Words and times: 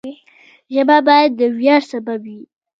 ژبه 0.73 0.97
باید 1.07 1.31
د 1.39 1.41
ویاړ 1.57 1.81
سبب 1.91 2.19
وي. 2.31 2.41